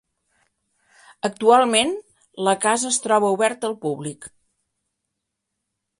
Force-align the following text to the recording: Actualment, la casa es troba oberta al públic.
Actualment, 1.29 1.93
la 2.49 2.55
casa 2.65 2.89
es 2.95 2.99
troba 3.05 3.31
oberta 3.37 3.71
al 3.73 3.79
públic. 3.87 4.29